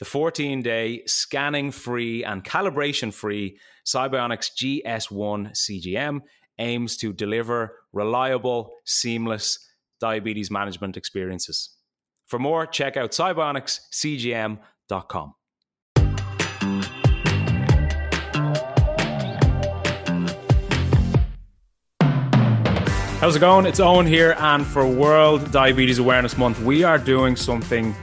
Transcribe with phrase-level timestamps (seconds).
[0.00, 6.22] The 14 day scanning free and calibration free SiBionics GS1 CGM
[6.58, 9.58] aims to deliver reliable, seamless
[10.00, 11.76] diabetes management experiences.
[12.28, 15.34] For more, check out sibionicscgm.com.
[23.20, 23.66] How's it going?
[23.66, 27.94] It's Owen here, and for World Diabetes Awareness Month, we are doing something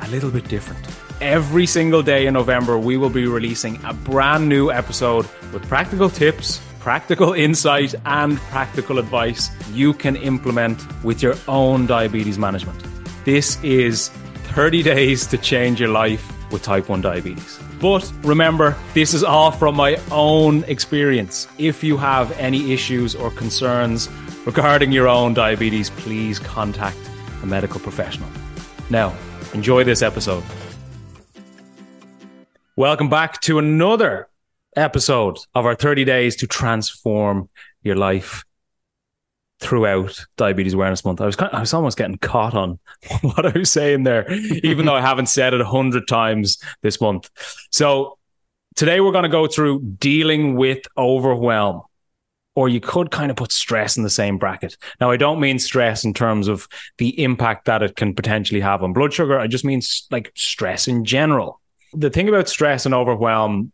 [0.00, 1.03] a little bit different.
[1.20, 6.10] Every single day in November, we will be releasing a brand new episode with practical
[6.10, 12.82] tips, practical insight, and practical advice you can implement with your own diabetes management.
[13.24, 14.08] This is
[14.54, 17.60] 30 days to change your life with type 1 diabetes.
[17.80, 21.46] But remember, this is all from my own experience.
[21.58, 24.08] If you have any issues or concerns,
[24.44, 26.98] regarding your own diabetes, please contact
[27.42, 28.28] a medical professional.
[28.90, 29.14] Now,
[29.52, 30.42] enjoy this episode.
[32.76, 34.28] Welcome back to another
[34.74, 37.48] episode of our 30 days to transform
[37.84, 38.44] your life
[39.60, 41.20] throughout Diabetes Awareness Month.
[41.20, 42.80] I was kind of, I was almost getting caught on
[43.20, 44.28] what I was saying there,
[44.64, 47.30] even though I haven't said it a hundred times this month.
[47.70, 48.18] So
[48.74, 51.82] today we're going to go through dealing with overwhelm
[52.56, 54.76] or you could kind of put stress in the same bracket.
[55.00, 56.66] Now, I don't mean stress in terms of
[56.98, 59.38] the impact that it can potentially have on blood sugar.
[59.38, 59.80] I just mean
[60.10, 61.60] like stress in general.
[61.94, 63.72] The thing about stress and overwhelm,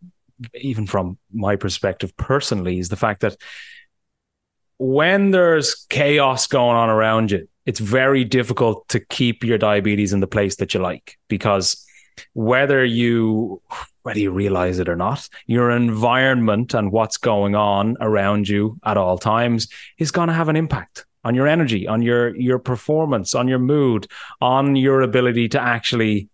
[0.55, 3.37] even from my perspective personally, is the fact that
[4.79, 10.21] when there's chaos going on around you, it's very difficult to keep your diabetes in
[10.21, 11.85] the place that you like because
[12.33, 13.61] whether you
[14.03, 18.97] whether you realize it or not, your environment and what's going on around you at
[18.97, 23.35] all times is going to have an impact on your energy, on your your performance,
[23.35, 24.07] on your mood,
[24.41, 26.30] on your ability to actually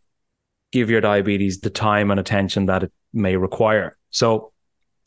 [0.77, 3.97] give your diabetes the time and attention that it may require.
[4.11, 4.53] So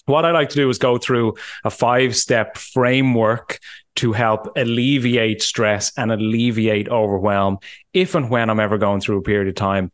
[0.05, 3.59] what I like to do is go through a five step framework
[3.97, 7.59] to help alleviate stress and alleviate overwhelm
[7.93, 9.91] if and when I'm ever going through a period of time,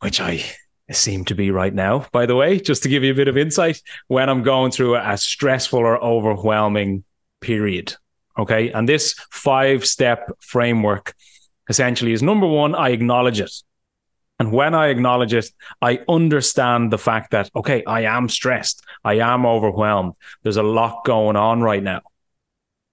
[0.00, 0.42] which I
[0.90, 3.36] seem to be right now, by the way, just to give you a bit of
[3.36, 7.04] insight, when I'm going through a stressful or overwhelming
[7.42, 7.94] period.
[8.38, 8.70] Okay.
[8.70, 11.14] And this five step framework
[11.68, 13.52] essentially is number one, I acknowledge it.
[14.38, 15.50] And when I acknowledge it,
[15.82, 18.84] I understand the fact that, okay, I am stressed.
[19.04, 20.14] I am overwhelmed.
[20.42, 22.02] There's a lot going on right now.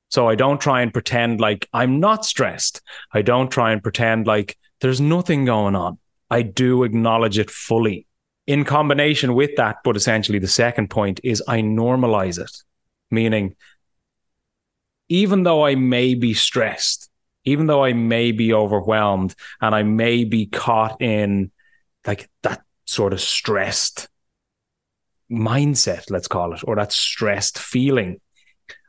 [0.10, 2.82] So I don't try and pretend like I'm not stressed.
[3.12, 6.00] I don't try and pretend like there's nothing going on.
[6.30, 8.08] I do acknowledge it fully.
[8.48, 12.52] In combination with that, but essentially the second point is I normalize it,
[13.10, 13.56] meaning
[15.10, 17.10] even though I may be stressed,
[17.46, 21.52] even though I may be overwhelmed and I may be caught in
[22.06, 24.08] like that sort of stressed
[25.32, 28.20] mindset, let's call it, or that stressed feeling,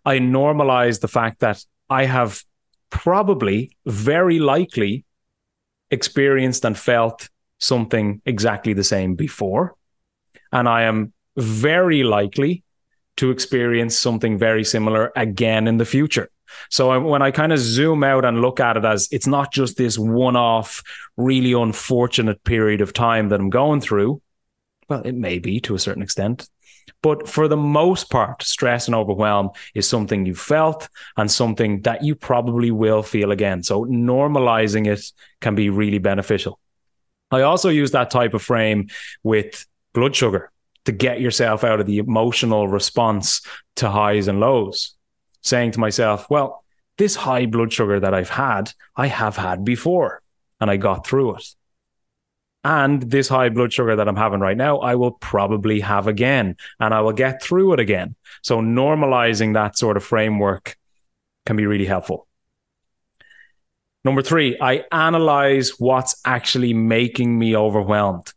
[0.05, 2.43] I normalize the fact that I have
[2.91, 5.05] probably very likely
[5.91, 7.29] experienced and felt
[7.59, 9.75] something exactly the same before.
[10.53, 12.63] And I am very likely
[13.17, 16.31] to experience something very similar again in the future.
[16.71, 19.53] So I, when I kind of zoom out and look at it as it's not
[19.53, 20.83] just this one off,
[21.17, 24.21] really unfortunate period of time that I'm going through,
[24.89, 26.49] well, it may be to a certain extent.
[27.03, 32.05] But for the most part, stress and overwhelm is something you felt and something that
[32.05, 33.63] you probably will feel again.
[33.63, 36.59] So normalizing it can be really beneficial.
[37.31, 38.89] I also use that type of frame
[39.23, 40.51] with blood sugar
[40.85, 43.43] to get yourself out of the emotional response
[43.77, 44.96] to highs and lows,
[45.47, 46.65] saying to myself, well,
[46.99, 50.23] this high blood sugar that I've had, I have had before
[50.61, 51.45] and I got through it.
[52.65, 56.57] And this high blood sugar that I'm having right now, I will probably have again
[56.81, 58.17] and I will get through it again.
[58.43, 60.77] So normalizing that sort of framework
[61.45, 62.27] can be really helpful.
[64.05, 68.33] Number three, I analyze what's actually making me overwhelmed.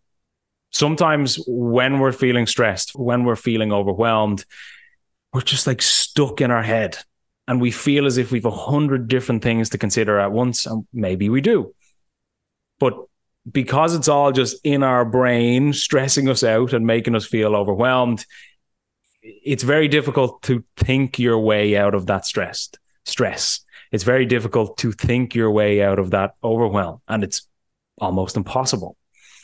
[0.71, 4.45] Sometimes when we're feeling stressed, when we're feeling overwhelmed,
[5.33, 6.97] we're just like stuck in our head
[7.47, 10.65] and we feel as if we've a hundred different things to consider at once.
[10.65, 11.73] And maybe we do.
[12.79, 12.93] But
[13.51, 18.25] because it's all just in our brain, stressing us out and making us feel overwhelmed,
[19.21, 22.69] it's very difficult to think your way out of that stress.
[23.05, 23.61] Stress.
[23.91, 27.47] It's very difficult to think your way out of that overwhelm, and it's
[27.97, 28.95] almost impossible.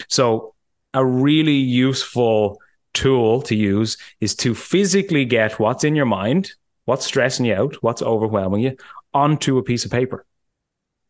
[0.08, 0.54] So,
[0.94, 2.60] a really useful
[2.95, 6.51] tool to use is to physically get what's in your mind,
[6.86, 8.77] what's stressing you out, what's overwhelming you,
[9.13, 10.25] onto a piece of paper.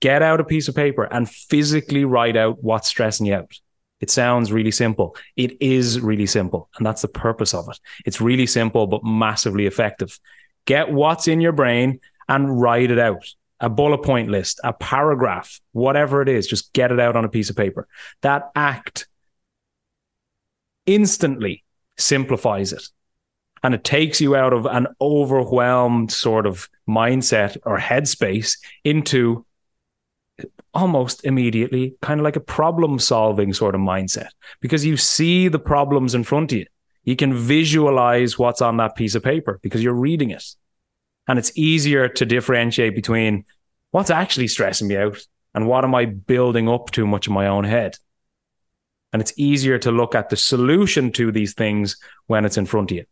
[0.01, 3.57] Get out a piece of paper and physically write out what's stressing you out.
[4.01, 5.15] It sounds really simple.
[5.37, 6.69] It is really simple.
[6.77, 7.79] And that's the purpose of it.
[8.05, 10.19] It's really simple, but massively effective.
[10.65, 13.25] Get what's in your brain and write it out.
[13.61, 17.29] A bullet point list, a paragraph, whatever it is, just get it out on a
[17.29, 17.87] piece of paper.
[18.21, 19.07] That act
[20.85, 21.63] instantly
[21.97, 22.83] simplifies it.
[23.63, 29.45] And it takes you out of an overwhelmed sort of mindset or headspace into
[30.73, 34.27] almost immediately kind of like a problem solving sort of mindset
[34.59, 36.65] because you see the problems in front of you.
[37.05, 40.43] You can visualize what's on that piece of paper because you're reading it.
[41.27, 43.45] And it's easier to differentiate between
[43.91, 45.19] what's actually stressing me out
[45.53, 47.97] and what am I building up too much in my own head.
[49.15, 51.95] And it's easier to look at the solution to these things
[52.27, 53.05] when it's in front of you.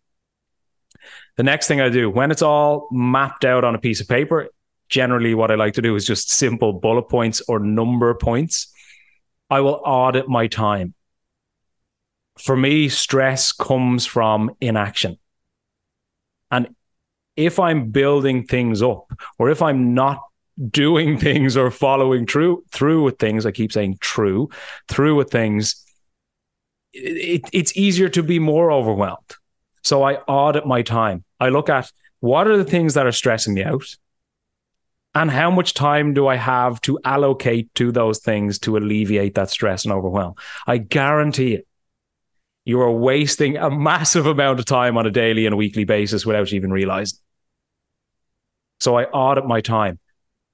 [1.38, 4.50] The next thing I do, when it's all mapped out on a piece of paper,
[4.90, 8.68] generally what I like to do is just simple bullet points or number points.
[9.50, 10.94] I will audit my time.
[12.38, 15.18] For me, stress comes from inaction.
[16.52, 16.76] And
[17.38, 19.10] if I'm building things up
[19.40, 20.20] or if I'm not
[20.70, 24.50] doing things or following through through with things, I keep saying true,
[24.90, 25.80] through with things,
[26.94, 29.36] it, it's easier to be more overwhelmed.
[29.84, 31.24] So I audit my time.
[31.40, 33.86] I look at what are the things that are stressing me out?
[35.16, 39.50] And how much time do I have to allocate to those things to alleviate that
[39.50, 40.36] stress and overwhelm?
[40.66, 41.68] I guarantee it.
[42.66, 46.26] You are wasting a massive amount of time on a daily and a weekly basis
[46.26, 47.20] without even realizing.
[48.80, 50.00] So I audit my time.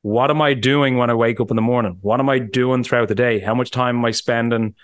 [0.02, 2.00] What am I doing when I wake up in the morning?
[2.02, 3.40] What am I doing throughout the day?
[3.40, 4.76] How much time am I spending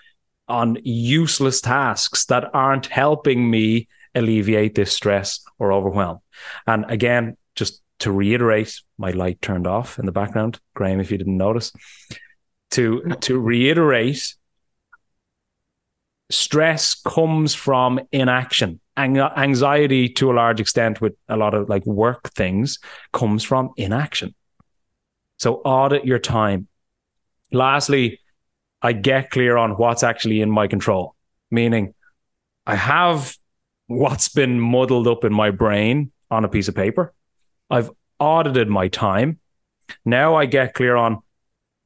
[0.48, 6.20] on useless tasks that aren't helping me alleviate this stress or overwhelm?
[6.66, 10.60] And again, just to reiterate, my light turned off in the background.
[10.74, 11.72] Graham, if you didn't notice,
[12.72, 14.34] to to reiterate,
[16.30, 18.80] stress comes from inaction.
[18.98, 22.78] Anxiety, to a large extent, with a lot of like work things,
[23.12, 24.34] comes from inaction.
[25.38, 26.68] So audit your time.
[27.52, 28.20] Lastly,
[28.86, 31.16] I get clear on what's actually in my control,
[31.50, 31.92] meaning
[32.68, 33.36] I have
[33.88, 37.12] what's been muddled up in my brain on a piece of paper.
[37.68, 37.90] I've
[38.20, 39.40] audited my time.
[40.04, 41.18] Now I get clear on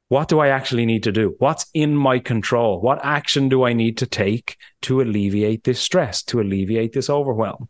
[0.09, 1.33] what do I actually need to do?
[1.39, 2.79] What's in my control?
[2.79, 7.67] What action do I need to take to alleviate this stress, to alleviate this overwhelm?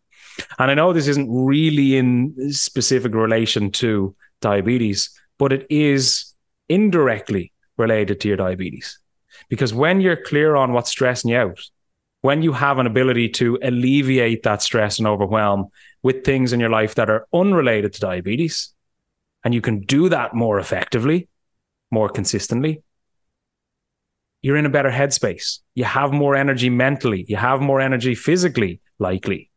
[0.59, 6.33] And I know this isn't really in specific relation to diabetes, but it is
[6.67, 8.99] indirectly related to your diabetes.
[9.51, 11.59] Because when you're clear on what's stressing you out,
[12.21, 15.67] when you have an ability to alleviate that stress and overwhelm
[16.01, 18.73] with things in your life that are unrelated to diabetes,
[19.43, 21.27] and you can do that more effectively,
[21.91, 22.81] more consistently,
[24.41, 25.59] you're in a better headspace.
[25.75, 29.51] You have more energy mentally, you have more energy physically, likely.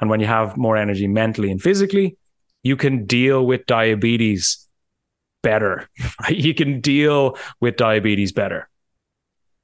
[0.00, 2.16] And when you have more energy mentally and physically,
[2.64, 4.66] you can deal with diabetes
[5.44, 5.88] better.
[6.20, 6.36] Right?
[6.36, 8.67] You can deal with diabetes better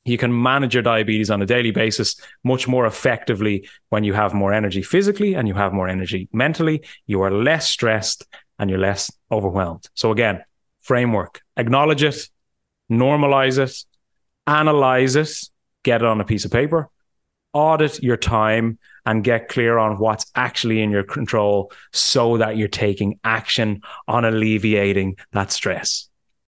[0.04, 4.34] you can manage your diabetes on a daily basis much more effectively when you have
[4.34, 6.82] more energy physically and you have more energy mentally.
[7.06, 8.26] You are less stressed
[8.58, 9.88] and you're less overwhelmed.
[9.94, 10.44] So, again,
[10.82, 12.28] framework acknowledge it,
[12.90, 13.84] normalize it,
[14.46, 15.30] analyze it,
[15.82, 16.90] get it on a piece of paper,
[17.52, 22.68] audit your time, and get clear on what's actually in your control so that you're
[22.68, 26.08] taking action on alleviating that stress.